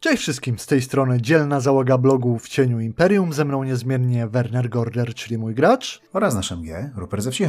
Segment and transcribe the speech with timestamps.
[0.00, 4.68] Cześć wszystkim, z tej strony dzielna załoga blogu w cieniu Imperium, ze mną niezmiennie Werner
[4.68, 6.00] Gorder, czyli mój gracz.
[6.12, 7.44] Oraz nasz MG, Rupert ze wsi.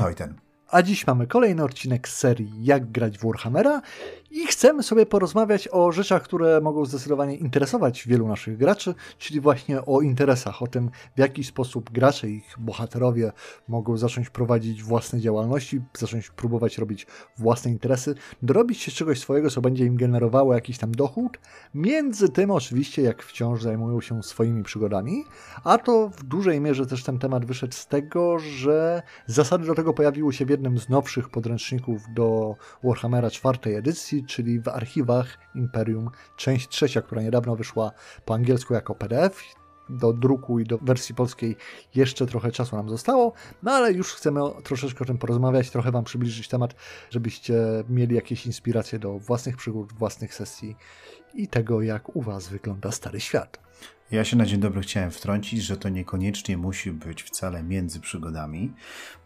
[0.72, 3.82] A dziś mamy kolejny odcinek z serii Jak grać w Warhammera
[4.32, 9.86] i chcemy sobie porozmawiać o rzeczach, które mogą zdecydowanie interesować wielu naszych graczy, czyli właśnie
[9.86, 13.32] o interesach, o tym w jaki sposób gracze, ich bohaterowie
[13.68, 19.62] mogą zacząć prowadzić własne działalności, zacząć próbować robić własne interesy, dorobić się czegoś swojego, co
[19.62, 21.38] będzie im generowało jakiś tam dochód,
[21.74, 25.24] między tym oczywiście jak wciąż zajmują się swoimi przygodami,
[25.64, 29.94] a to w dużej mierze też ten temat wyszedł z tego, że zasady do tego
[29.94, 36.10] pojawiły się w jednym z nowszych podręczników do Warhammera czwartej edycji, czyli w archiwach Imperium,
[36.36, 37.92] część trzecia, która niedawno wyszła
[38.26, 39.42] po angielsku jako PDF.
[39.90, 41.56] Do druku i do wersji polskiej
[41.96, 43.34] jeszcze trochę czasu nam zostało,
[43.64, 46.76] no ale już chcemy troszeczkę o tym porozmawiać, trochę Wam przybliżyć temat,
[47.10, 47.56] żebyście
[47.90, 50.76] mieli jakieś inspiracje do własnych przygód, własnych sesji
[51.34, 53.60] i tego, jak u Was wygląda Stary Świat.
[54.12, 58.74] Ja się na dzień dobry chciałem wtrącić, że to niekoniecznie musi być wcale między przygodami,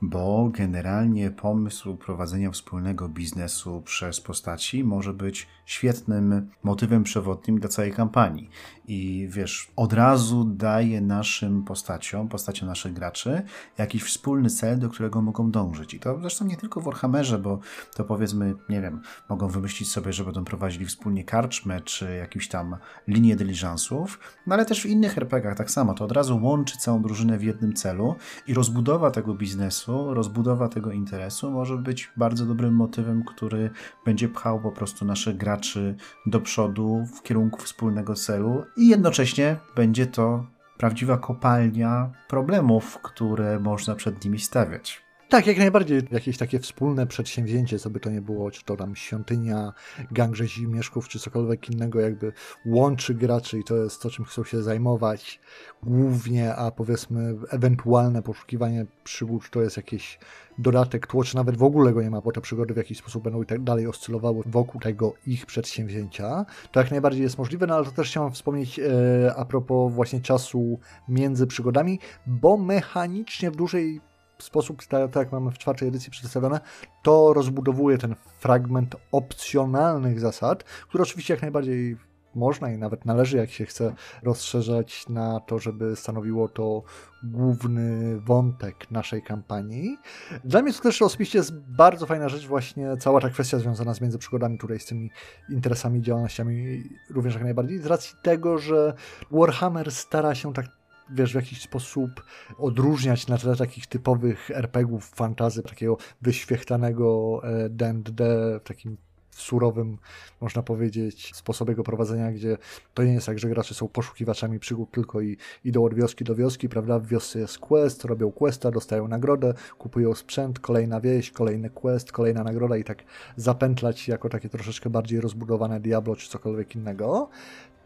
[0.01, 7.91] bo generalnie pomysł prowadzenia wspólnego biznesu przez postaci może być świetnym motywem przewodnim dla całej
[7.91, 8.49] kampanii.
[8.87, 13.41] I wiesz, od razu daje naszym postaciom, postaciom naszych graczy,
[13.77, 15.93] jakiś wspólny cel, do którego mogą dążyć.
[15.93, 17.59] I to zresztą nie tylko w Warhammerze, bo
[17.95, 22.75] to powiedzmy, nie wiem, mogą wymyślić sobie, że będą prowadzili wspólnie karczmę, czy jakąś tam
[23.07, 25.93] linię dyliżansów, no ale też w innych RPGach tak samo.
[25.93, 28.15] To od razu łączy całą drużynę w jednym celu
[28.47, 33.69] i rozbudowa tego biznesu, rozbudowa tego interesu może być bardzo dobrym motywem, który
[34.05, 40.07] będzie pchał po prostu naszych graczy do przodu w kierunku wspólnego celu i jednocześnie będzie
[40.07, 40.45] to
[40.77, 45.02] prawdziwa kopalnia problemów, które można przed nimi stawiać.
[45.33, 48.95] Tak, jak najbardziej jakieś takie wspólne przedsięwzięcie, co by to nie było, czy to tam
[48.95, 49.73] świątynia,
[50.11, 52.33] gang rzezimieszków, czy cokolwiek innego, jakby
[52.65, 55.39] łączy graczy i to jest to, czym chcą się zajmować
[55.83, 60.19] głównie, a powiedzmy ewentualne poszukiwanie przygód to jest jakiś
[60.57, 63.23] dodatek tło, czy nawet w ogóle go nie ma, bo te przygody w jakiś sposób
[63.23, 66.45] będą i tak dalej oscylowały wokół tego ich przedsięwzięcia.
[66.71, 70.21] To jak najbardziej jest możliwe, no ale to też chciałem wspomnieć e, a propos właśnie
[70.21, 70.79] czasu
[71.09, 74.01] między przygodami, bo mechanicznie w dużej
[74.43, 76.59] sposób, tak, tak jak mamy w czwartej edycji przedstawione,
[77.03, 81.97] to rozbudowuje ten fragment opcjonalnych zasad, które oczywiście jak najbardziej
[82.35, 83.93] można i nawet należy, jak się chce,
[84.23, 86.83] rozszerzać na to, żeby stanowiło to
[87.23, 89.97] główny wątek naszej kampanii.
[90.43, 94.01] Dla mnie to też osobiście jest bardzo fajna rzecz, właśnie cała ta kwestia związana z
[94.01, 95.11] międzyprzygodami tutaj, z tymi
[95.49, 98.93] interesami, działalnościami również jak najbardziej, z racji tego, że
[99.31, 102.23] Warhammer stara się tak wiesz, w jakiś sposób
[102.57, 108.23] odróżniać na tle takich typowych RPGów fantazy, takiego wyświechtanego D&D
[108.59, 108.97] w takim
[109.35, 109.97] surowym,
[110.41, 112.57] można powiedzieć, sposobie jego prowadzenia, gdzie
[112.93, 116.35] to nie jest tak, że gracze są poszukiwaczami przygód tylko i idą od wioski do
[116.35, 116.99] wioski, prawda?
[116.99, 122.43] W wiosce jest quest, robią questa, dostają nagrodę, kupują sprzęt, kolejna wieś, kolejny quest, kolejna
[122.43, 123.03] nagroda i tak
[123.35, 127.29] zapętlać jako takie troszeczkę bardziej rozbudowane Diablo czy cokolwiek innego.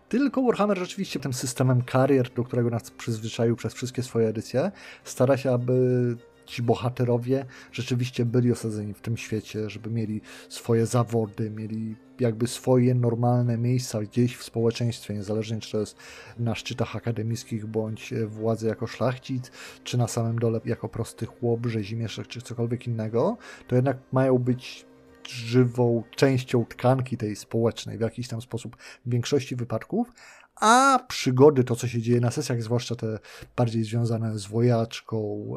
[0.09, 4.71] Tylko Warhammer rzeczywiście tym systemem karier, do którego nas przyzwyczaił przez wszystkie swoje edycje,
[5.03, 11.49] stara się, aby ci bohaterowie rzeczywiście byli osadzeni w tym świecie, żeby mieli swoje zawody,
[11.49, 15.97] mieli jakby swoje normalne miejsca gdzieś w społeczeństwie, niezależnie czy to jest
[16.39, 19.51] na szczytach akademickich, bądź władzy jako szlachcic,
[19.83, 23.37] czy na samym dole jako prosty chłop, rzezimieszek, czy cokolwiek innego,
[23.67, 24.85] to jednak mają być
[25.29, 30.11] żywą częścią tkanki tej społecznej w jakiś tam sposób w większości wypadków,
[30.55, 33.19] a przygody, to co się dzieje na sesjach, zwłaszcza te
[33.55, 35.47] bardziej związane z wojaczką,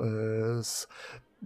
[0.58, 0.88] e, z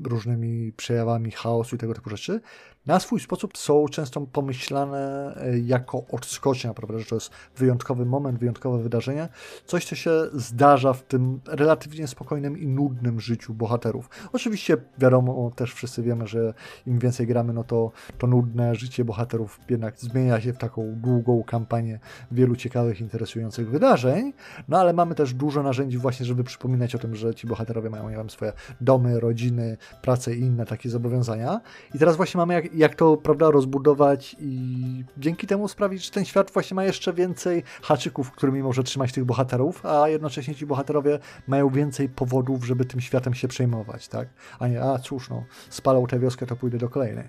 [0.04, 2.40] różnymi przejawami chaosu i tego typu rzeczy,
[2.86, 8.38] na swój sposób są często pomyślane e, jako odskocznia, prawda, że to jest wyjątkowy moment,
[8.38, 9.28] wyjątkowe wydarzenie,
[9.66, 14.10] coś, co się zdarza w tym relatywnie spokojnym i nudnym życiu bohaterów.
[14.32, 16.54] Oczywiście wiadomo, też wszyscy wiemy, że
[16.86, 21.44] im więcej gramy, no to to nudne życie bohaterów jednak zmienia się w taką długą
[21.44, 21.98] kampanię
[22.30, 24.32] wielu ciekawych, interesujących wydarzeń,
[24.68, 28.10] no ale mamy też dużo narzędzi właśnie, żeby przypominać o tym, że ci bohaterowie mają,
[28.10, 31.60] nie wiem, swoje domy, rodziny, pracę i inne takie zobowiązania.
[31.94, 36.24] I teraz właśnie mamy jak, jak to prawda, rozbudować i dzięki temu sprawić, że ten
[36.24, 41.18] świat właśnie ma jeszcze więcej haczyków, którymi może trzymać tych bohaterów, a jednocześnie ci bohaterowie
[41.46, 44.28] mają więcej powodów, żeby tym światem się przejmować, tak?
[44.58, 47.28] A nie, a cóż, no, spalał tę wioskę, to pójdę do kolejnej.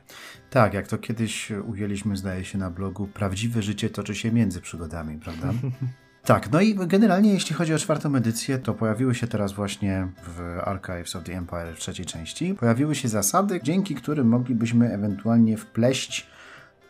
[0.49, 5.17] Tak, jak to kiedyś ujęliśmy, zdaje się, na blogu, prawdziwe życie toczy się między przygodami,
[5.17, 5.47] prawda?
[6.25, 10.59] Tak, no i generalnie jeśli chodzi o czwartą edycję, to pojawiły się teraz właśnie w
[10.63, 16.27] Archives of the Empire w trzeciej części, pojawiły się zasady, dzięki którym moglibyśmy ewentualnie wpleść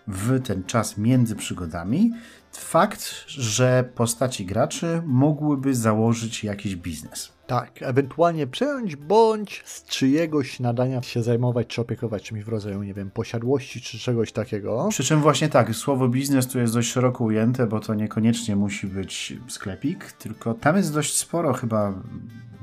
[0.07, 2.11] w ten czas między przygodami
[2.51, 7.34] fakt, że postaci graczy mogłyby założyć jakiś biznes.
[7.47, 12.93] Tak, ewentualnie przejąć bądź z czyjegoś nadania się zajmować czy opiekować czymś w rodzaju, nie
[12.93, 14.87] wiem, posiadłości czy czegoś takiego.
[14.89, 18.87] Przy czym właśnie tak, słowo biznes tu jest dość szeroko ujęte, bo to niekoniecznie musi
[18.87, 21.93] być sklepik, tylko tam jest dość sporo chyba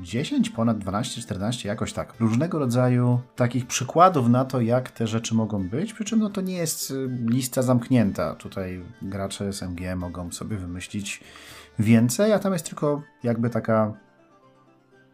[0.01, 2.13] 10, ponad 12, 14, jakoś tak.
[2.19, 6.41] Różnego rodzaju takich przykładów na to, jak te rzeczy mogą być, przy czym no to
[6.41, 8.35] nie jest y, lista zamknięta.
[8.35, 11.21] Tutaj gracze SMG mogą sobie wymyślić
[11.79, 13.93] więcej, a tam jest tylko jakby taka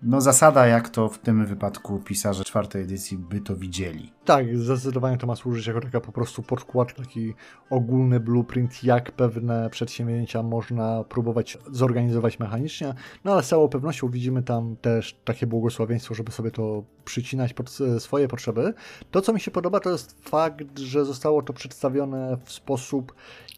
[0.01, 4.11] no zasada, jak to w tym wypadku pisarze czwartej edycji by to widzieli.
[4.29, 7.33] Tak, zdecydowanie to ma służyć jako taka po prostu podkład, taki
[7.69, 12.93] ogólny blueprint, jak pewne przedsięwzięcia można próbować zorganizować mechanicznie,
[13.23, 17.77] no ale z całą pewnością widzimy tam też takie błogosławieństwo, żeby sobie to przycinać pod
[17.99, 18.73] swoje potrzeby.
[19.11, 23.13] To, co mi się podoba, to jest fakt, że zostało to przedstawione w sposób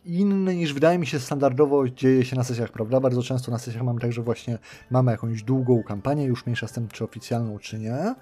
[0.06, 3.00] inny niż wydaje mi się standardowo dzieje się na sesjach, prawda?
[3.00, 4.58] Bardzo często na sesjach mamy tak, że właśnie
[4.92, 8.16] mamy jakąś długą kampanię, już mniejsza z tym, czy oficjalną, czy nie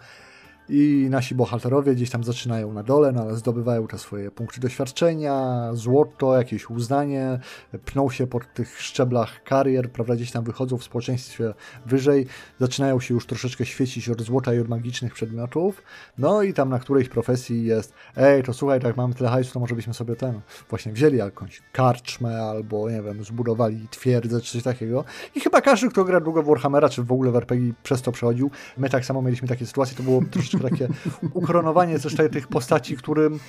[0.70, 5.70] i nasi bohaterowie gdzieś tam zaczynają na dole, no ale zdobywają te swoje punkty doświadczenia,
[5.74, 7.40] złoto, jakieś uznanie,
[7.86, 11.54] pną się po tych szczeblach karier, prawda, gdzieś tam wychodzą w społeczeństwie
[11.86, 12.28] wyżej,
[12.60, 15.84] zaczynają się już troszeczkę świecić od złota i od magicznych przedmiotów,
[16.18, 19.60] no i tam na którejś profesji jest, ej, to słuchaj, tak mamy tyle hajsu, to
[19.60, 24.64] może byśmy sobie ten właśnie wzięli jakąś karczmę albo, nie wiem, zbudowali twierdzę czy coś
[24.64, 25.04] takiego.
[25.36, 28.12] I chyba każdy, kto gra długo w Warhammera, czy w ogóle w RPG przez to
[28.12, 30.88] przechodził, my tak samo mieliśmy takie sytuacje, to było troszeczkę takie
[31.34, 33.40] ukoronowanie też tych postaci, którym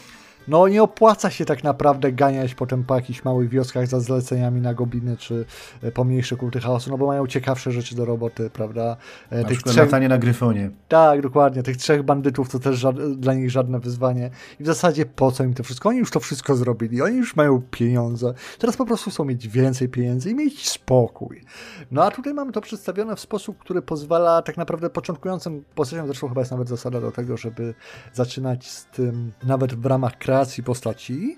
[0.48, 4.74] no nie opłaca się tak naprawdę ganiać potem po jakichś małych wioskach za zleceniami na
[4.74, 5.44] gobliny czy
[5.82, 8.96] e, pomniejsze kulty chaosu, no bo mają ciekawsze rzeczy do roboty, prawda?
[9.30, 9.84] E, na tych przykład trzech...
[9.84, 10.70] latanie na gryfonie.
[10.88, 11.62] Tak, dokładnie.
[11.62, 14.30] Tych trzech bandytów to też dla nich żadne wyzwanie.
[14.60, 15.88] I w zasadzie po co im to wszystko?
[15.88, 17.02] Oni już to wszystko zrobili.
[17.02, 18.34] Oni już mają pieniądze.
[18.58, 21.44] Teraz po prostu chcą mieć więcej pieniędzy i mieć spokój.
[21.90, 26.28] No a tutaj mamy to przedstawione w sposób, który pozwala tak naprawdę początkującym postaciom, zresztą
[26.28, 27.74] chyba jest nawet zasada do tego, żeby
[28.12, 31.36] zaczynać z tym nawet w ramach kreacji postaci,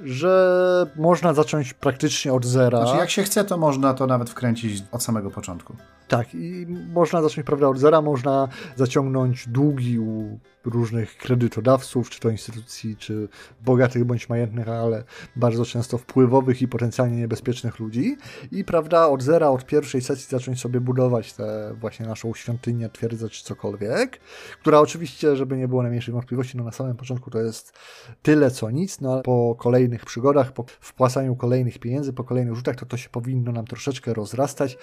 [0.00, 2.82] że można zacząć praktycznie od zera.
[2.82, 5.76] Znaczy, jak się chce, to można to nawet wkręcić od samego początku.
[6.10, 12.30] Tak, i można zacząć prawda od zera, można zaciągnąć długi u różnych kredytodawców, czy to
[12.30, 13.28] instytucji, czy
[13.64, 15.04] bogatych bądź majętnych, ale
[15.36, 18.16] bardzo często wpływowych i potencjalnie niebezpiecznych ludzi.
[18.52, 23.28] I prawda, od zera, od pierwszej sesji zacząć sobie budować tę właśnie naszą świątynię, twierdzę,
[23.28, 24.20] czy cokolwiek,
[24.60, 27.78] która oczywiście, żeby nie było najmniejszej wątpliwości, no na samym początku to jest
[28.22, 32.86] tyle co nic, no po kolejnych przygodach, po wpłacaniu kolejnych pieniędzy, po kolejnych rzutach, to
[32.86, 34.78] to się powinno nam troszeczkę rozrastać.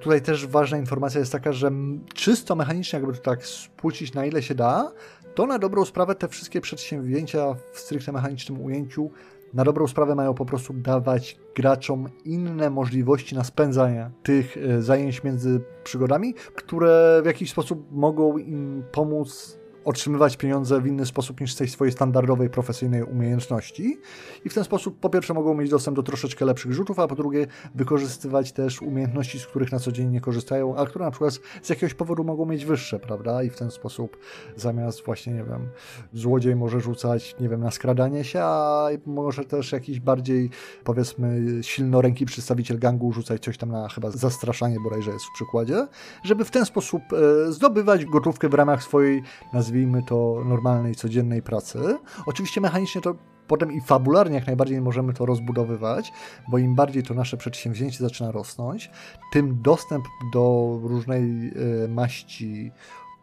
[0.00, 1.70] Tutaj też ważna informacja jest taka, że
[2.14, 4.92] czysto mechanicznie, jakby to tak spłucić na ile się da,
[5.34, 9.10] to na dobrą sprawę te wszystkie przedsięwzięcia w stricte mechanicznym ujęciu
[9.54, 15.24] na dobrą sprawę mają po prostu dawać graczom inne możliwości na spędzanie tych e, zajęć
[15.24, 21.52] między przygodami, które w jakiś sposób mogą im pomóc otrzymywać pieniądze w inny sposób niż
[21.52, 23.98] z tej swojej standardowej, profesyjnej umiejętności.
[24.44, 27.14] I w ten sposób po pierwsze mogą mieć dostęp do troszeczkę lepszych rzutów, a po
[27.14, 31.38] drugie wykorzystywać też umiejętności, z których na co dzień nie korzystają, a które na przykład
[31.62, 33.42] z jakiegoś powodu mogą mieć wyższe, prawda?
[33.42, 34.16] I w ten sposób
[34.56, 35.68] zamiast właśnie, nie wiem,
[36.12, 40.50] złodziej może rzucać, nie wiem, na skradanie się, a może też jakiś bardziej,
[40.84, 45.86] powiedzmy, silnoręki przedstawiciel gangu rzucać coś tam na chyba zastraszanie bodajże jest w przykładzie,
[46.24, 49.22] żeby w ten sposób e, zdobywać gotówkę w ramach swojej,
[49.52, 51.78] nazwijmy nazwijmy to, normalnej, codziennej pracy.
[52.26, 53.14] Oczywiście mechanicznie to
[53.46, 56.12] potem i fabularnie jak najbardziej możemy to rozbudowywać,
[56.48, 58.90] bo im bardziej to nasze przedsięwzięcie zaczyna rosnąć,
[59.32, 61.52] tym dostęp do różnej
[61.84, 62.72] y, maści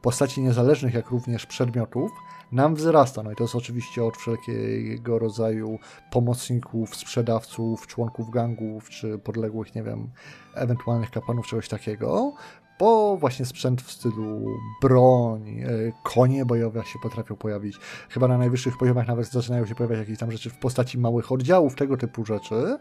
[0.02, 2.12] postaci niezależnych, jak również przedmiotów,
[2.52, 3.24] nam wzrasta.
[3.24, 5.80] No i to jest oczywiście od wszelkiego rodzaju
[6.12, 10.10] pomocników, sprzedawców, członków gangów, czy podległych, nie wiem,
[10.56, 12.34] ewentualnych kapłanów, czegoś takiego,
[12.82, 14.46] bo właśnie sprzęt w stylu
[14.82, 15.68] broń, e,
[16.04, 17.78] konie bojowe się potrafią pojawić.
[18.10, 21.76] Chyba na najwyższych poziomach nawet zaczynają się pojawiać jakieś tam rzeczy w postaci małych oddziałów,
[21.76, 22.78] tego typu rzeczy,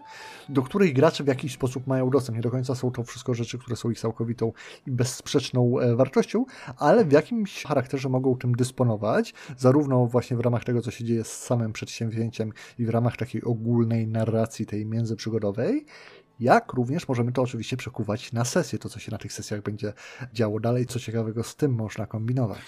[0.49, 2.37] do których gracze w jakiś sposób mają dostęp.
[2.37, 4.53] Nie do końca są to wszystko rzeczy, które są ich całkowitą
[4.87, 6.45] i bezsprzeczną e, wartością,
[6.77, 11.25] ale w jakimś charakterze mogą tym dysponować, zarówno właśnie w ramach tego, co się dzieje
[11.25, 15.87] z samym przedsięwzięciem i w ramach takiej ogólnej narracji tej międzyprzygodowej,
[16.41, 19.93] jak również możemy to oczywiście przekuwać na sesję, to co się na tych sesjach będzie
[20.33, 22.61] działo dalej, co ciekawego z tym można kombinować.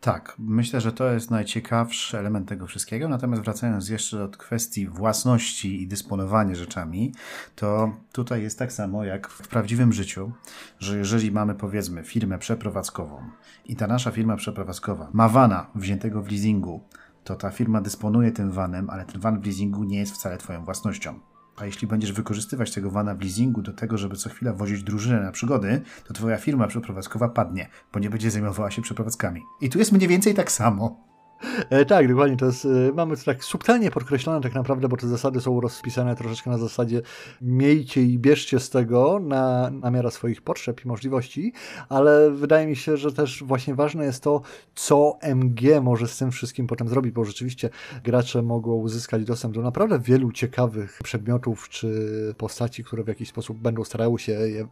[0.00, 3.08] Tak, myślę, że to jest najciekawszy element tego wszystkiego.
[3.08, 7.14] Natomiast wracając jeszcze do kwestii własności i dysponowania rzeczami,
[7.56, 10.32] to tutaj jest tak samo jak w prawdziwym życiu,
[10.78, 13.22] że jeżeli mamy powiedzmy firmę przeprowadzkową
[13.64, 16.80] i ta nasza firma przeprowadzkowa ma wana wziętego w leasingu,
[17.24, 20.64] to ta firma dysponuje tym vanem, ale ten van w leasingu nie jest wcale twoją
[20.64, 21.20] własnością.
[21.60, 25.20] A jeśli będziesz wykorzystywać tego vana w leasingu do tego, żeby co chwilę wozić drużynę
[25.20, 29.42] na przygody, to twoja firma przeprowadzkowa padnie, bo nie będzie zajmowała się przeprowadzkami.
[29.60, 31.07] I tu jest mniej więcej tak samo.
[31.70, 32.36] E, tak, dokładnie.
[32.36, 36.16] To jest, e, mamy to tak subtelnie podkreślone tak naprawdę, bo te zasady są rozpisane
[36.16, 37.02] troszeczkę na zasadzie
[37.42, 41.52] miejcie i bierzcie z tego na, na miarę swoich potrzeb i możliwości,
[41.88, 44.42] ale wydaje mi się, że też właśnie ważne jest to,
[44.74, 47.70] co MG może z tym wszystkim potem zrobić, bo rzeczywiście
[48.04, 53.58] gracze mogą uzyskać dostęp do naprawdę wielu ciekawych przedmiotów czy postaci, które w jakiś sposób
[53.58, 54.68] będą starały się je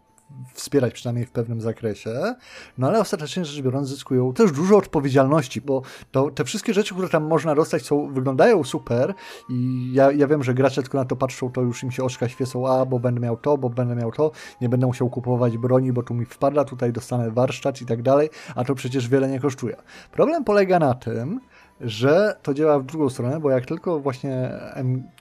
[0.54, 2.34] wspierać przynajmniej w pewnym zakresie,
[2.78, 7.08] no ale ostatecznie rzecz biorąc zyskują też dużo odpowiedzialności, bo to, te wszystkie rzeczy, które
[7.08, 9.14] tam można dostać są, wyglądają super
[9.50, 12.28] i ja, ja wiem, że gracze tylko na to patrzą, to już im się oczka
[12.28, 14.30] świecą, a bo będę miał to, bo będę miał to,
[14.60, 18.30] nie będę musiał kupować broni, bo tu mi wpada, tutaj dostanę warsztat i tak dalej,
[18.54, 19.76] a to przecież wiele nie kosztuje.
[20.12, 21.40] Problem polega na tym,
[21.80, 24.50] że to działa w drugą stronę, bo jak tylko właśnie,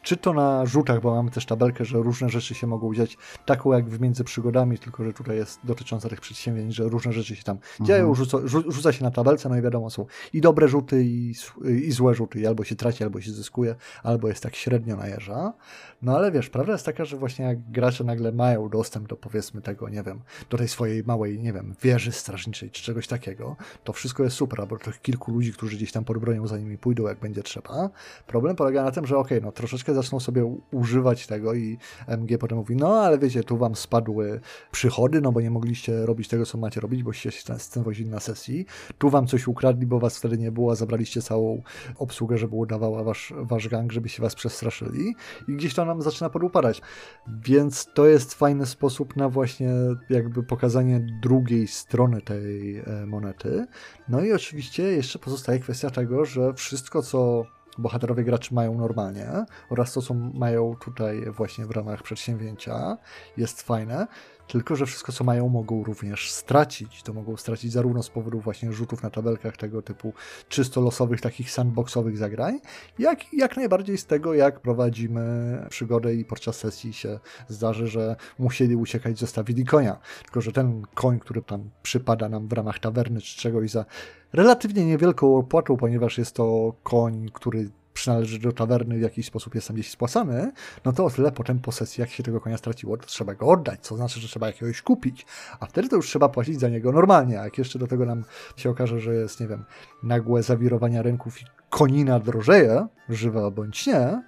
[0.05, 3.73] czy to na rzutach, bo mamy też tabelkę, że różne rzeczy się mogą dziać, taką
[3.73, 7.43] jak w między przygodami, tylko że tutaj jest dotycząca tych przedsięwzięć, że różne rzeczy się
[7.43, 7.85] tam mhm.
[7.85, 11.33] dzieją, rzuca, rzuca, się na tabelce, no i wiadomo, są i dobre rzuty, i,
[11.65, 15.53] i złe rzuty, i albo się traci, albo się zyskuje, albo jest tak średnio najeżdża.
[16.01, 19.61] No ale wiesz, prawda jest taka, że właśnie jak gracze nagle mają dostęp do powiedzmy
[19.61, 23.93] tego, nie wiem, do tej swojej małej, nie wiem, wieży strażniczej, czy czegoś takiego, to
[23.93, 27.07] wszystko jest super, albo tych kilku ludzi, którzy gdzieś tam pod bronią za nimi pójdą,
[27.07, 27.89] jak będzie trzeba.
[28.27, 32.37] Problem polega na tym, że okej, okay, no troszeczkę zaczną sobie używać tego i MG
[32.37, 34.39] potem mówi, no ale wiecie, tu wam spadły
[34.71, 38.09] przychody, no bo nie mogliście robić tego, co macie robić, bo się z tym wozili
[38.09, 38.65] na sesji.
[38.97, 41.61] Tu wam coś ukradli, bo was wtedy nie było, a zabraliście całą
[41.97, 45.15] obsługę, żeby udawała wasz, wasz gang, żeby się was przestraszyli
[45.47, 46.81] i gdzieś to nam zaczyna podupadać.
[47.27, 49.69] Więc to jest fajny sposób na właśnie
[50.09, 53.65] jakby pokazanie drugiej strony tej e, monety.
[54.09, 57.45] No i oczywiście jeszcze pozostaje kwestia tego, że wszystko, co
[57.77, 62.97] bohaterowie graczy mają normalnie oraz to, co mają tutaj właśnie w ramach przedsięwzięcia
[63.37, 64.07] jest fajne,
[64.47, 67.03] tylko, że wszystko, co mają, mogą również stracić.
[67.03, 70.13] To mogą stracić zarówno z powodu właśnie rzutów na tabelkach tego typu
[70.49, 72.59] czysto losowych, takich sandboxowych zagrań,
[72.99, 75.25] jak jak najbardziej z tego, jak prowadzimy
[75.69, 79.97] przygodę i podczas sesji się zdarzy, że musieli uciekać, zostawili konia.
[80.23, 83.85] Tylko, że ten koń, który tam przypada nam w ramach tawerny czy czegoś za
[84.33, 89.67] relatywnie niewielką opłatą, ponieważ jest to koń, który przynależy do tawerny, w jakiś sposób jest
[89.67, 90.51] tam gdzieś spłacany,
[90.85, 93.47] no to o tyle potem po sesji, jak się tego konia straciło, to trzeba go
[93.47, 95.25] oddać, co znaczy, że trzeba jakiegoś kupić,
[95.59, 98.23] a wtedy to już trzeba płacić za niego normalnie, a jak jeszcze do tego nam
[98.57, 99.65] się okaże, że jest, nie wiem,
[100.03, 104.21] nagłe zawirowania rynków i konina drożeje, żywa bądź nie,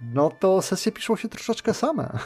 [0.00, 2.18] no to sesje piszą się troszeczkę same.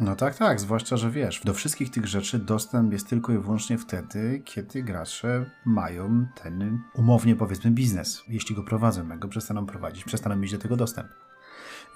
[0.00, 3.78] No tak, tak, zwłaszcza, że wiesz, do wszystkich tych rzeczy dostęp jest tylko i wyłącznie
[3.78, 8.22] wtedy, kiedy gracze mają ten umownie powiedzmy biznes.
[8.28, 11.08] Jeśli go prowadzą, jak go przestaną prowadzić, przestaną mieć do tego dostęp.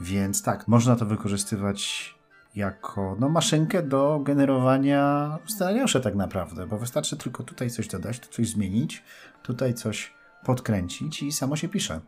[0.00, 2.14] Więc tak, można to wykorzystywać
[2.56, 8.28] jako no, maszynkę do generowania scenariuszy tak naprawdę, bo wystarczy tylko tutaj coś dodać, tu
[8.28, 9.04] coś zmienić,
[9.42, 10.14] tutaj coś
[10.44, 12.00] podkręcić i samo się pisze.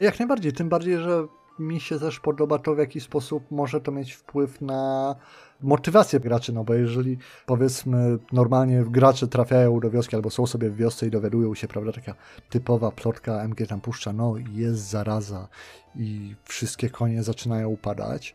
[0.00, 1.26] Jak najbardziej, tym bardziej, że
[1.58, 5.14] mi się też podoba to, w jaki sposób może to mieć wpływ na
[5.62, 10.76] motywację graczy, no bo jeżeli powiedzmy normalnie gracze trafiają do wioski albo są sobie w
[10.76, 12.14] wiosce i dowiadują się, prawda, taka
[12.50, 15.48] typowa plotka MG tam puszcza, no jest zaraza
[15.96, 18.34] i wszystkie konie zaczynają upadać,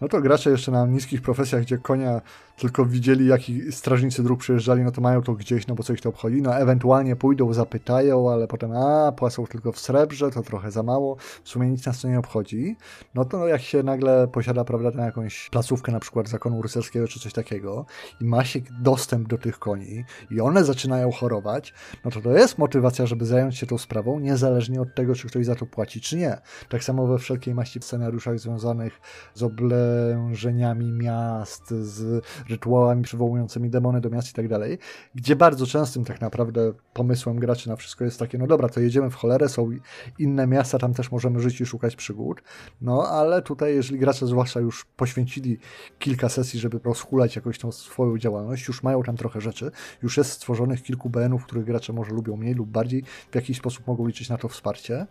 [0.00, 2.20] no to gracze jeszcze na niskich profesjach, gdzie konia
[2.56, 6.00] tylko widzieli, jaki strażnicy dróg przyjeżdżali, no to mają to gdzieś, no bo co ich
[6.00, 6.42] to obchodzi.
[6.42, 11.16] No ewentualnie pójdą, zapytają, ale potem, a, płacą tylko w srebrze, to trochę za mało,
[11.44, 12.76] w sumie nic nas to nie obchodzi.
[13.14, 17.20] No to jak się nagle posiada, prawda, na jakąś placówkę na przykład zakonu rycerskiego czy
[17.20, 17.86] coś takiego
[18.20, 22.58] i ma się dostęp do tych koni i one zaczynają chorować, no to to jest
[22.58, 26.16] motywacja, żeby zająć się tą sprawą, niezależnie od tego, czy ktoś za to płaci, czy
[26.16, 26.38] nie.
[26.68, 29.00] Tak samo we wszelkiej maści scenariuszach związanych
[29.34, 34.78] z oblężeniami miast, z rytuałami przywołującymi demony do miast i tak dalej,
[35.14, 39.10] gdzie bardzo częstym tak naprawdę pomysłem graczy na wszystko jest takie, no dobra, to jedziemy
[39.10, 39.70] w cholerę, są
[40.18, 42.42] inne miasta, tam też możemy żyć i szukać przygód,
[42.80, 45.58] no ale tutaj, jeżeli gracze zwłaszcza już poświęcili
[45.98, 49.70] kilka sesji, żeby rozhulać jakąś tą swoją działalność, już mają tam trochę rzeczy,
[50.02, 53.86] już jest stworzonych kilku BN-ów, których gracze może lubią mniej lub bardziej, w jakiś sposób
[53.86, 55.06] mogą liczyć na to wsparcie,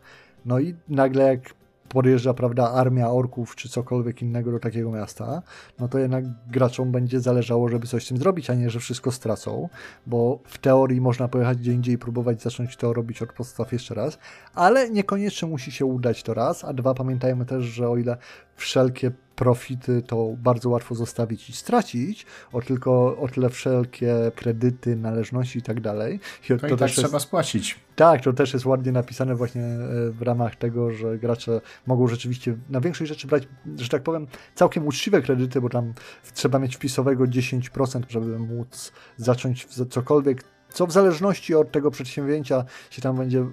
[0.45, 1.64] no i nagle jak
[1.95, 5.41] podjeżdża, prawda, armia orków czy cokolwiek innego do takiego miasta,
[5.79, 9.11] no to jednak graczom będzie zależało, żeby coś z tym zrobić, a nie, że wszystko
[9.11, 9.69] stracą,
[10.05, 13.95] bo w teorii można pojechać gdzie indziej i próbować zacząć to robić od podstaw jeszcze
[13.95, 14.19] raz,
[14.53, 18.17] ale niekoniecznie musi się udać to raz, a dwa, pamiętajmy też, że o ile
[18.55, 25.59] wszelkie profity to bardzo łatwo zostawić i stracić, o tylko o tyle wszelkie kredyty, należności
[25.59, 26.19] i tak dalej.
[26.43, 27.79] I to, to i tak trzeba jest, spłacić.
[27.95, 32.57] Tak, to też jest ładnie napisane właśnie e, w ramach tego, że gracze mogą rzeczywiście
[32.69, 33.43] na większej rzeczy brać,
[33.75, 35.93] że tak powiem, całkiem uczciwe kredyty, bo tam
[36.33, 43.01] trzeba mieć wpisowego 10%, żeby móc zacząć cokolwiek, co w zależności od tego przedsięwzięcia się
[43.01, 43.45] tam będzie e,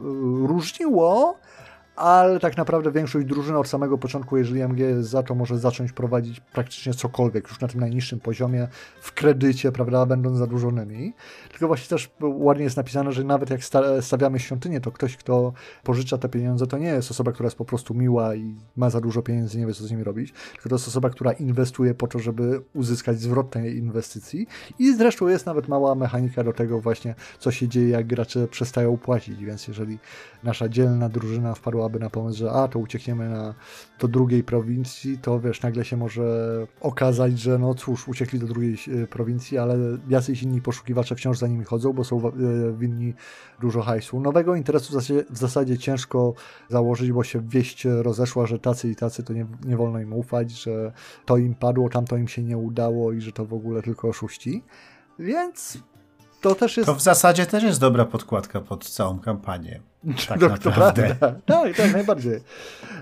[0.46, 1.38] różniło,
[1.96, 6.40] ale tak naprawdę większość drużyny od samego początku, jeżeli MG za to, może zacząć prowadzić
[6.40, 8.68] praktycznie cokolwiek już na tym najniższym poziomie
[9.00, 11.12] w kredycie, prawda, będąc zadłużonymi.
[11.50, 13.60] Tylko właśnie też ładnie jest napisane, że nawet jak
[14.00, 17.64] stawiamy świątynię, to ktoś, kto pożycza te pieniądze, to nie jest osoba, która jest po
[17.64, 20.74] prostu miła i ma za dużo pieniędzy, nie wie co z nimi robić, tylko to
[20.74, 24.46] jest osoba, która inwestuje po to, żeby uzyskać zwrot tej inwestycji
[24.78, 28.96] i zresztą jest nawet mała mechanika do tego właśnie, co się dzieje, jak gracze przestają
[28.96, 29.98] płacić, więc jeżeli
[30.42, 33.54] nasza dzielna drużyna wpadłaby na pomysł, że a, to uciekniemy na,
[33.98, 36.22] do drugiej prowincji, to wiesz, nagle się może
[36.80, 39.76] okazać, że no cóż, uciekli do drugiej e, prowincji, ale
[40.08, 42.32] jacyś inni poszukiwacze wciąż za nimi chodzą, bo są e,
[42.78, 43.14] winni
[43.60, 44.20] dużo hajsu.
[44.20, 46.34] Nowego interesu w zasadzie ciężko
[46.68, 50.50] założyć, bo się wieść rozeszła, że tacy i tacy to nie, nie wolno im ufać,
[50.50, 50.92] że
[51.26, 54.62] to im padło, tamto im się nie udało i że to w ogóle tylko oszuści.
[55.18, 55.78] Więc
[56.40, 56.86] to też jest.
[56.86, 59.91] To w zasadzie też jest dobra podkładka pod całą kampanię.
[60.28, 61.14] Tak no, to prawda.
[61.46, 62.40] Tak, tak, najbardziej.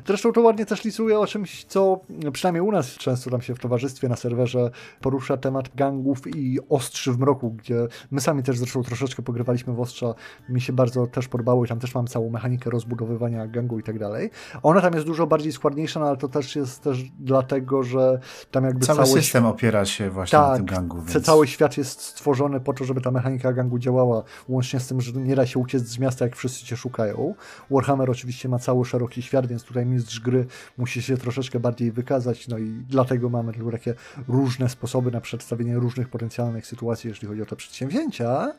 [0.06, 2.00] Zresztą to ładnie też lisuje o czymś, co
[2.32, 7.12] przynajmniej u nas często tam się w towarzystwie na serwerze porusza temat gangów i ostrzy
[7.12, 10.14] w mroku, gdzie my sami też zresztą troszeczkę pogrywaliśmy w ostrza.
[10.48, 13.98] Mi się bardzo też podobało i tam też mam całą mechanikę rozbudowywania gangu i tak
[13.98, 14.30] dalej.
[14.62, 18.64] Ona tam jest dużo bardziej składniejsza, no ale to też jest też dlatego, że tam
[18.64, 21.02] jakby cały, cały system opiera się właśnie tak, na tym gangu.
[21.02, 21.26] Więc...
[21.26, 25.12] Cały świat jest stworzony po to, żeby ta mechanika gangu działała, łącznie z tym, że
[25.12, 27.34] nie da się uciec z miasta, jak wszyscy cię szukają szukają.
[27.70, 30.46] Warhammer oczywiście ma cały szeroki świat, więc tutaj mistrz gry
[30.78, 33.94] musi się troszeczkę bardziej wykazać, no i dlatego mamy takie
[34.28, 38.52] różne sposoby na przedstawienie różnych potencjalnych sytuacji, jeśli chodzi o te przedsięwzięcia,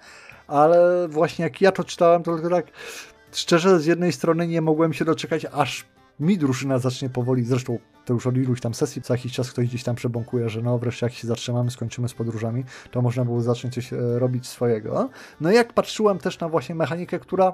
[0.47, 2.65] ale właśnie jak ja to czytałem, to tylko tak
[3.31, 5.85] szczerze z jednej strony nie mogłem się doczekać, aż
[6.19, 9.67] mi drużyna zacznie powoli, zresztą to już od iluś tam sesji, co jakiś czas ktoś
[9.67, 13.41] gdzieś tam przebąkuje, że no wreszcie jak się zatrzymamy, skończymy z podróżami, to można było
[13.41, 15.09] zacząć coś e, robić swojego.
[15.41, 17.53] No i jak patrzyłem też na właśnie mechanikę, która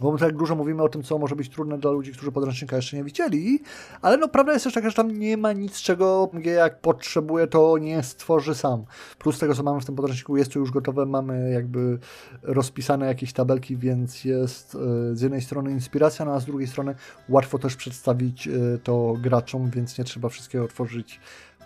[0.00, 2.96] bo tak dużo mówimy o tym, co może być trudne dla ludzi, którzy podręcznika jeszcze
[2.96, 3.60] nie widzieli,
[4.02, 7.78] ale no prawda jest też taka, że tam nie ma nic, czego jak potrzebuje, to
[7.78, 8.84] nie stworzy sam.
[9.18, 11.98] Plus tego, co mamy w tym podręczniku, jest to już gotowe, mamy jakby
[12.42, 16.94] rozpisane jakieś tabelki, więc jest e, z jednej strony inspiracja, no a z drugiej strony
[17.28, 21.20] łatwo też przedstawić e, to graczom, więc nie trzeba wszystkiego tworzyć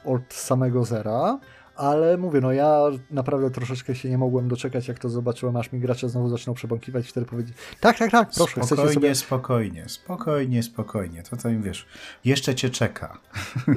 [0.04, 1.38] od samego zera
[1.80, 5.80] ale mówię, no ja naprawdę troszeczkę się nie mogłem doczekać, jak to zobaczyłem, aż mi
[5.80, 9.14] gracze znowu zaczną przebąkiwać wtedy powiedzieć, tak, tak, tak, proszę, spokojnie, sobie...
[9.14, 11.86] spokojnie, spokojnie, spokojnie, to im wiesz,
[12.24, 13.18] jeszcze cię czeka.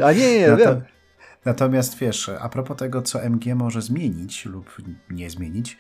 [0.04, 0.82] A nie, nie, wiem.
[1.46, 4.78] Natomiast wiesz, a propos tego, co MG może zmienić lub
[5.10, 5.78] nie zmienić,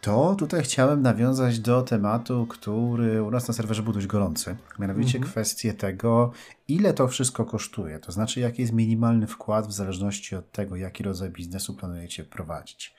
[0.00, 4.56] to tutaj chciałem nawiązać do tematu, który u nas na serwerze był dość gorący.
[4.78, 5.32] Mianowicie mhm.
[5.32, 6.32] kwestię tego,
[6.68, 7.98] ile to wszystko kosztuje.
[7.98, 12.94] To znaczy, jaki jest minimalny wkład w zależności od tego, jaki rodzaj biznesu planujecie prowadzić.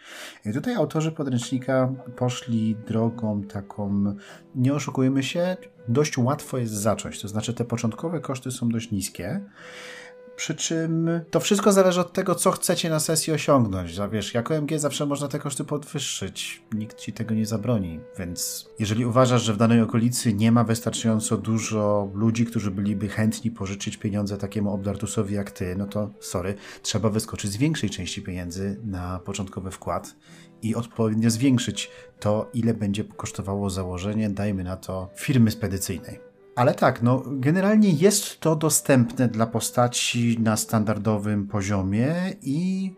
[0.46, 4.16] I tutaj autorzy podręcznika poszli drogą taką,
[4.56, 7.22] nie oszukujmy się, dość łatwo jest zacząć.
[7.22, 9.42] To znaczy, te początkowe koszty są dość niskie.
[10.42, 14.00] Przy czym to wszystko zależy od tego, co chcecie na sesji osiągnąć.
[14.00, 16.62] A wiesz, jako MG zawsze można te koszty podwyższyć.
[16.74, 18.00] Nikt ci tego nie zabroni.
[18.20, 23.52] Więc jeżeli uważasz, że w danej okolicy nie ma wystarczająco dużo ludzi, którzy byliby chętni
[23.52, 28.80] pożyczyć pieniądze takiemu obdartusowi jak ty, no to sorry, trzeba wyskoczyć z większej części pieniędzy
[28.84, 30.16] na początkowy wkład
[30.62, 36.31] i odpowiednio zwiększyć to, ile będzie kosztowało założenie, dajmy na to, firmy spedycyjnej.
[36.56, 42.92] Ale tak, no generalnie jest to dostępne dla postaci na standardowym poziomie i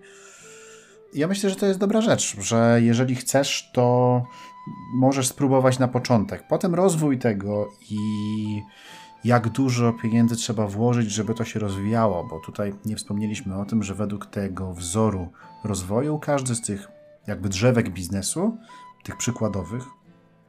[1.14, 4.22] ja myślę, że to jest dobra rzecz, że jeżeli chcesz, to
[4.96, 6.48] możesz spróbować na początek.
[6.48, 7.98] Potem rozwój tego i
[9.24, 13.84] jak dużo pieniędzy trzeba włożyć, żeby to się rozwijało, bo tutaj nie wspomnieliśmy o tym,
[13.84, 15.32] że według tego wzoru
[15.64, 16.88] rozwoju każdy z tych
[17.28, 18.58] jakby drzewek biznesu,
[19.04, 19.84] tych przykładowych,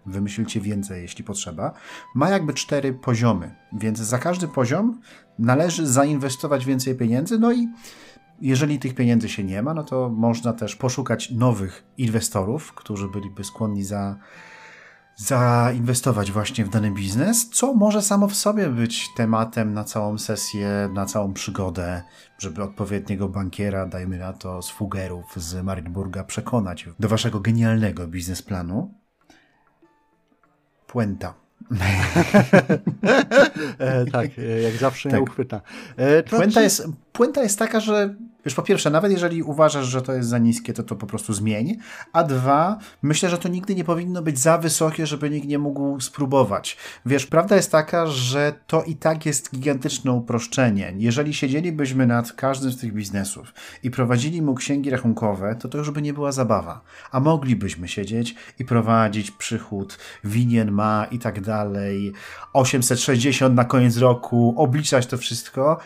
[0.06, 1.72] wymyślcie więcej, jeśli potrzeba,
[2.14, 5.00] ma jakby cztery poziomy, więc za każdy poziom
[5.38, 7.68] należy zainwestować więcej pieniędzy, no i
[8.40, 13.44] jeżeli tych pieniędzy się nie ma, no to można też poszukać nowych inwestorów, którzy byliby
[13.44, 14.16] skłonni za,
[15.16, 20.90] zainwestować właśnie w dany biznes, co może samo w sobie być tematem na całą sesję,
[20.94, 22.02] na całą przygodę,
[22.38, 28.94] żeby odpowiedniego bankiera, dajmy na to z Fugerów z Marienburga, przekonać do waszego genialnego biznesplanu
[30.94, 31.34] puenta.
[33.78, 35.20] e, tak, e, jak zawsze tak.
[35.20, 35.60] nieuchwytna.
[35.96, 40.12] E, puenta, jest, puenta jest taka, że już po pierwsze, nawet jeżeli uważasz, że to
[40.12, 41.78] jest za niskie, to to po prostu zmień.
[42.12, 46.00] A dwa, myślę, że to nigdy nie powinno być za wysokie, żeby nikt nie mógł
[46.00, 46.76] spróbować.
[47.06, 50.94] Wiesz, prawda jest taka, że to i tak jest gigantyczne uproszczenie.
[50.96, 55.90] Jeżeli siedzielibyśmy nad każdym z tych biznesów i prowadzili mu księgi rachunkowe, to to już
[55.90, 56.80] by nie była zabawa.
[57.12, 62.12] A moglibyśmy siedzieć i prowadzić przychód, winien ma i tak dalej,
[62.52, 65.78] 860 na koniec roku, obliczać to wszystko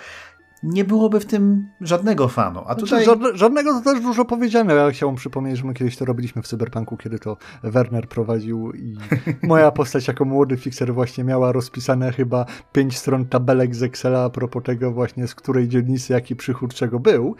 [0.62, 2.60] nie byłoby w tym żadnego fanu.
[2.60, 3.04] A Znaczy, tutaj...
[3.04, 4.74] żadne, żadnego to też dużo powiedziane.
[4.74, 8.96] Ja chciałbym przypomnieć, że my kiedyś to robiliśmy w Cyberpunku, kiedy to Werner prowadził i
[9.42, 14.30] moja postać jako młody fixer właśnie miała rozpisane chyba pięć stron tabelek z Excela a
[14.30, 17.36] propos tego właśnie, z której dzielnicy jaki przychód czego był.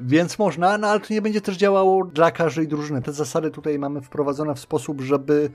[0.00, 3.02] Więc można, no ale to nie będzie też działało dla każdej drużyny.
[3.02, 5.50] Te zasady tutaj mamy wprowadzone w sposób, żeby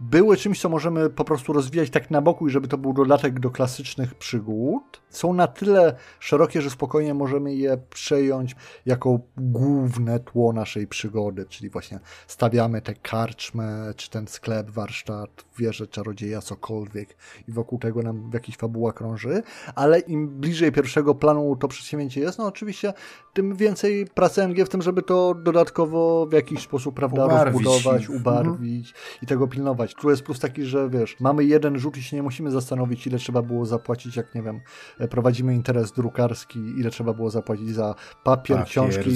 [0.00, 3.40] były czymś, co możemy po prostu rozwijać tak na boku i żeby to był dodatek
[3.40, 5.02] do klasycznych przygód.
[5.10, 8.56] Są na tyle szerokie, że spokojnie możemy je przejąć
[8.86, 15.86] jako główne tło naszej przygody, czyli właśnie stawiamy tę karczmę, czy ten sklep, warsztat, wieżę
[15.86, 17.16] czarodzieja, cokolwiek
[17.48, 19.42] i wokół tego nam jakiś fabuła krąży,
[19.74, 22.92] ale im bliżej pierwszego planu to przedsięwzięcie jest, no oczywiście
[23.32, 27.64] tym więcej pracy MG w tym, żeby to dodatkowo w jakiś sposób, prawda, Ubarwić.
[27.64, 29.87] rozbudować, ubarwić i tego pilnować.
[29.94, 33.18] Tu jest plus taki, że wiesz, mamy jeden rzut i się nie musimy zastanowić, ile
[33.18, 34.60] trzeba było zapłacić, jak nie wiem,
[34.98, 39.10] e, prowadzimy interes drukarski, ile trzeba było zapłacić za papier, Papier, książki.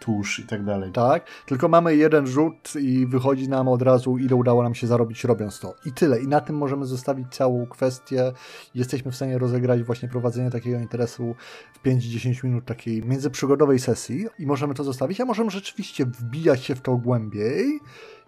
[0.00, 0.92] tusz i tak dalej.
[0.92, 5.24] Tak, tylko mamy jeden rzut i wychodzi nam od razu, ile udało nam się zarobić
[5.24, 5.74] robiąc to.
[5.86, 6.20] I tyle.
[6.22, 8.32] I na tym możemy zostawić całą kwestię.
[8.74, 11.34] Jesteśmy w stanie rozegrać właśnie prowadzenie takiego interesu
[11.72, 16.74] w 5-10 minut takiej międzyprzygodowej sesji i możemy to zostawić, a możemy rzeczywiście wbijać się
[16.74, 17.80] w to głębiej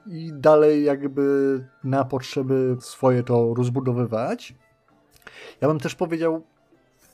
[0.06, 4.54] i dalej jakby na potrzeby swoje to rozbudowywać.
[5.60, 6.42] Ja bym też powiedział,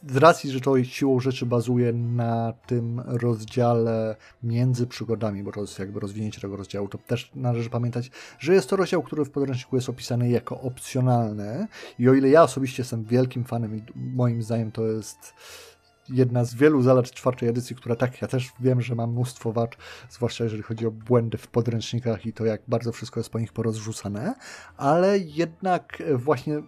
[0.09, 5.79] z racji, że to siłą rzeczy bazuje na tym rozdziale między przygodami, bo to jest
[5.79, 9.77] jakby rozwinięcie tego rozdziału, to też należy pamiętać, że jest to rozdział, który w podręczniku
[9.77, 11.67] jest opisany jako opcjonalny
[11.99, 15.35] i o ile ja osobiście jestem wielkim fanem i moim zdaniem to jest
[16.11, 19.77] jedna z wielu zalet czwartej edycji, która tak, ja też wiem, że ma mnóstwo wad,
[20.11, 23.53] zwłaszcza jeżeli chodzi o błędy w podręcznikach i to jak bardzo wszystko jest po nich
[23.53, 24.35] porozrzucane,
[24.77, 26.63] ale jednak właśnie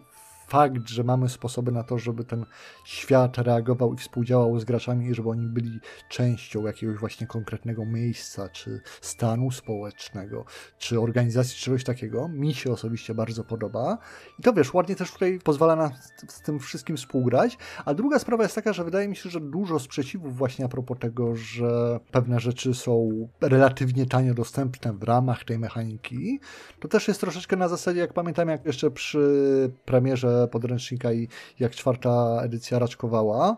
[0.49, 2.47] fakt, że mamy sposoby na to, żeby ten
[2.85, 8.49] świat reagował i współdziałał z graczami i żeby oni byli częścią jakiegoś właśnie konkretnego miejsca,
[8.49, 10.45] czy stanu społecznego,
[10.79, 13.99] czy organizacji, czegoś takiego, mi się osobiście bardzo podoba.
[14.39, 17.59] I to wiesz, ładnie też tutaj pozwala nam z, z tym wszystkim współgrać.
[17.85, 20.99] A druga sprawa jest taka, że wydaje mi się, że dużo sprzeciwów właśnie a propos
[20.99, 26.41] tego, że pewne rzeczy są relatywnie tanio dostępne w ramach tej mechaniki,
[26.81, 31.29] to też jest troszeczkę na zasadzie, jak pamiętam, jak jeszcze przy premierze podręcznika i
[31.61, 33.57] jak czwarta edycja raczkowała,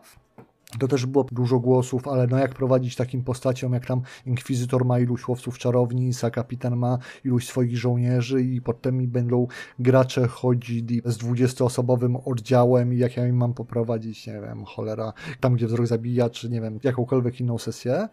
[0.79, 4.99] to też było dużo głosów, ale no jak prowadzić takim postaciom, jak tam Inkwizytor ma
[4.99, 9.47] iluś łowców czarownic, a kapitan ma iluś swoich żołnierzy i potem będą
[9.79, 15.55] gracze chodzili z 20-osobowym oddziałem i jak ja im mam poprowadzić, nie wiem, cholera, tam
[15.55, 18.09] gdzie wzrok zabija, czy nie wiem, jakąkolwiek inną sesję.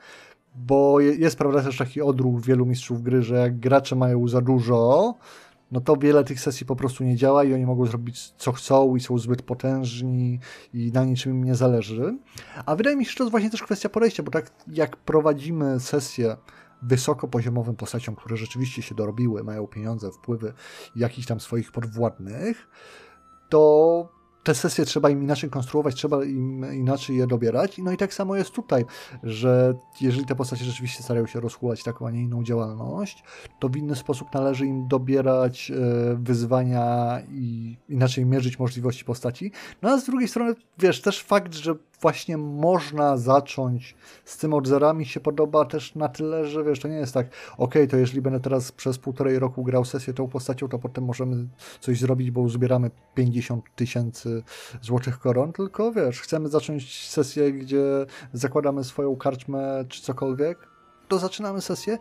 [0.56, 4.42] Bo je- jest prawda też taki odruch wielu mistrzów gry, że jak gracze mają za
[4.42, 5.14] dużo,
[5.72, 8.96] no to wiele tych sesji po prostu nie działa i oni mogą zrobić co chcą
[8.96, 10.40] i są zbyt potężni
[10.74, 12.18] i na niczym im nie zależy.
[12.66, 15.80] A wydaje mi się, że to jest właśnie też kwestia podejścia, bo tak jak prowadzimy
[15.80, 16.38] sesję
[16.82, 20.54] wysokopoziomowym postaciom, które rzeczywiście się dorobiły, mają pieniądze, wpływy
[20.96, 22.68] jakichś tam swoich podwładnych,
[23.50, 27.78] to te sesje trzeba im inaczej konstruować, trzeba im inaczej je dobierać.
[27.78, 28.86] No i tak samo jest tutaj,
[29.24, 33.24] że jeżeli te postacie rzeczywiście starają się rozchulać taką, a nie inną działalność,
[33.60, 35.76] to w inny sposób należy im dobierać e,
[36.16, 39.52] wyzwania i inaczej mierzyć możliwości postaci.
[39.82, 44.68] No a z drugiej strony, wiesz, też fakt, że właśnie można zacząć z tym od
[44.68, 48.22] zerami się podoba też na tyle, że wiesz, to nie jest tak, okej, to jeżeli
[48.22, 51.48] będę teraz przez półtorej roku grał sesję tą postacią, to potem możemy
[51.80, 54.44] coś zrobić, bo uzbieramy 50 tysięcy
[54.82, 57.84] złotych koron, tylko wiesz, chcemy zacząć sesję, gdzie
[58.34, 60.68] zakładamy swoją karczmę czy cokolwiek,
[61.08, 61.98] to zaczynamy sesję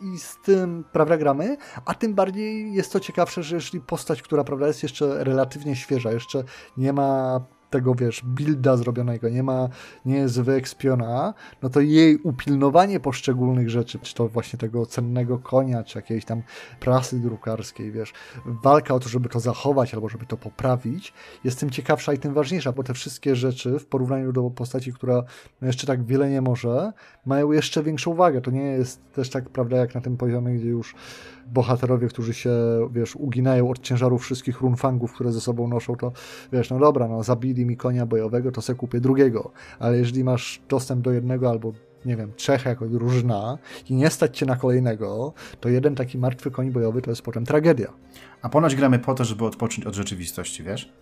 [0.00, 4.44] i z tym, prawda, gramy, a tym bardziej jest to ciekawsze, że jeśli postać, która,
[4.44, 6.44] prawda, jest jeszcze relatywnie świeża, jeszcze
[6.76, 7.40] nie ma
[7.72, 9.68] tego, wiesz, builda zrobionego, nie ma,
[10.04, 15.84] nie jest wyekspiona, no to jej upilnowanie poszczególnych rzeczy, czy to właśnie tego cennego konia,
[15.84, 16.42] czy jakiejś tam
[16.80, 18.12] prasy drukarskiej, wiesz,
[18.46, 21.12] walka o to, żeby to zachować albo żeby to poprawić,
[21.44, 25.22] jest tym ciekawsza i tym ważniejsza, bo te wszystkie rzeczy w porównaniu do postaci, która
[25.60, 26.92] no jeszcze tak wiele nie może,
[27.26, 28.40] mają jeszcze większą wagę.
[28.40, 30.94] To nie jest też tak, prawda, jak na tym poziomie, gdzie już
[31.46, 32.50] bohaterowie, którzy się,
[32.92, 36.12] wiesz, uginają od ciężarów wszystkich runfangów, które ze sobą noszą, to
[36.52, 39.50] wiesz, no dobra, no zabili mi konia bojowego, to se kupię drugiego.
[39.78, 41.72] Ale jeżeli masz dostęp do jednego albo
[42.06, 43.58] nie wiem, trzech jako drużyna
[43.90, 47.44] i nie stać cię na kolejnego, to jeden taki martwy koń bojowy to jest potem
[47.44, 47.92] tragedia.
[48.42, 50.92] A ponoć gramy po to, żeby odpocząć od rzeczywistości, wiesz?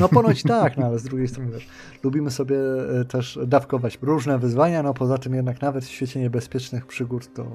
[0.00, 1.68] No ponoć tak, no ale z drugiej strony wiesz,
[2.02, 2.56] lubimy sobie
[3.00, 7.46] e, też dawkować różne wyzwania, no poza tym jednak nawet w świecie niebezpiecznych przygód to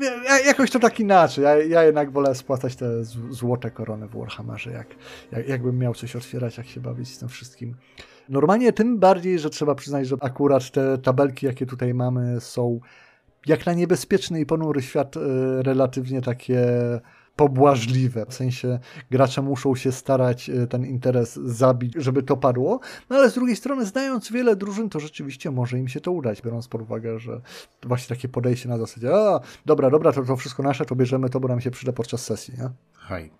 [0.00, 1.44] ja, jakoś to tak inaczej.
[1.44, 4.86] Ja, ja jednak wolę spłacać te złote korony w Warhammerze, jak,
[5.32, 7.74] jak, jakbym miał coś otwierać, jak się bawić z tym wszystkim.
[8.28, 12.80] Normalnie tym bardziej, że trzeba przyznać, że akurat te tabelki, jakie tutaj mamy, są
[13.46, 15.20] jak na niebezpieczny i ponury świat e,
[15.62, 16.66] relatywnie takie
[17.36, 18.26] pobłażliwe.
[18.28, 18.78] W sensie
[19.10, 23.56] gracze muszą się starać e, ten interes zabić, żeby to padło, no ale z drugiej
[23.56, 27.40] strony, znając wiele drużyn, to rzeczywiście może im się to udać, biorąc pod uwagę, że
[27.82, 31.40] właśnie takie podejście na zasadzie, a dobra, dobra, to, to wszystko nasze, to bierzemy to,
[31.40, 32.70] bo nam się przyda podczas sesji, nie?
[32.98, 33.32] Hej.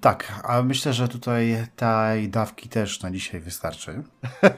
[0.00, 4.02] Tak, a myślę, że tutaj tej dawki też na dzisiaj wystarczy.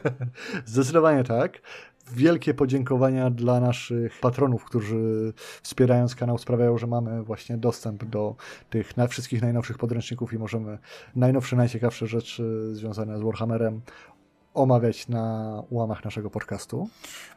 [0.66, 1.60] Zdecydowanie tak
[2.12, 8.36] wielkie podziękowania dla naszych patronów, którzy wspierając kanał sprawiają, że mamy właśnie dostęp do
[8.70, 10.78] tych wszystkich najnowszych podręczników i możemy
[11.16, 13.80] najnowsze, najciekawsze rzeczy związane z Warhammerem
[14.54, 16.88] omawiać na ułamach naszego podcastu.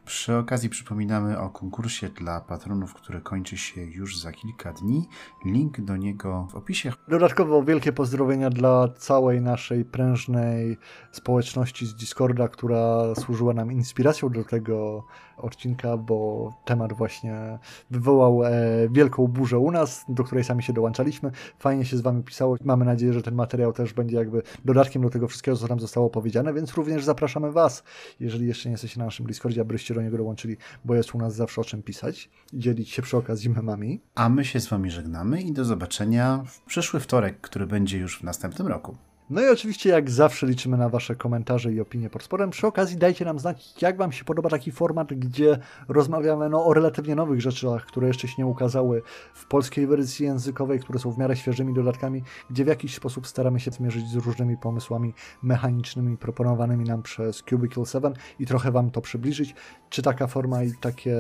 [0.06, 5.08] Przy okazji przypominamy o konkursie dla patronów, który kończy się już za kilka dni.
[5.45, 6.93] Link do niego w opisie.
[7.08, 10.77] Dodatkowo wielkie pozdrowienia dla całej naszej prężnej
[11.12, 15.03] społeczności z Discorda, która służyła nam inspiracją do tego
[15.38, 17.60] odcinka, bo temat właśnie
[17.91, 18.52] wywołał e,
[18.91, 21.32] wielką burzę u nas, do której sami się dołączaliśmy.
[21.60, 22.56] Fajnie się z Wami pisało.
[22.63, 26.10] Mamy nadzieję, że ten materiał też będzie jakby dodatkiem do tego wszystkiego, co tam zostało
[26.10, 27.84] powiedziane, więc również zapraszamy Was,
[28.19, 31.36] jeżeli jeszcze nie jesteście na naszym Discordzie, abyście do niego dołączyli, bo jest u nas
[31.36, 34.02] zawsze o czym pisać dzielić się przy okazji memami.
[34.15, 38.19] A my się z Wami żegnamy i do zobaczenia w przyszły wtorek, który będzie już
[38.19, 38.95] w następnym roku.
[39.30, 42.50] No i oczywiście jak zawsze liczymy na Wasze komentarze i opinie pod spodem.
[42.50, 46.74] Przy okazji dajcie nam znać, jak Wam się podoba taki format, gdzie rozmawiamy no, o
[46.74, 49.02] relatywnie nowych rzeczach, które jeszcze się nie ukazały
[49.34, 53.60] w polskiej wersji językowej, które są w miarę świeżymi dodatkami, gdzie w jakiś sposób staramy
[53.60, 55.13] się zmierzyć z różnymi pomysłami
[55.44, 59.56] mechanicznymi proponowanymi nam przez Cubicle 7 i trochę Wam to przybliżyć.
[59.90, 61.16] Czy taka forma i takie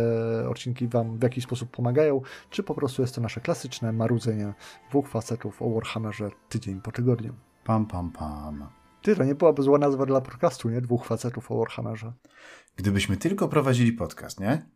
[0.49, 4.53] odcinki Wam w jakiś sposób pomagają, czy po prostu jest to nasze klasyczne marudzenie
[4.89, 7.46] dwóch facetów o Warhammerze tydzień po tygodniu.
[7.67, 8.67] Pam, pam, pam.
[9.01, 10.81] Ty, to nie byłaby zła nazwa dla podcastu, nie?
[10.81, 12.13] Dwóch facetów o Warhammerze.
[12.75, 14.69] Gdybyśmy tylko prowadzili podcast, nie?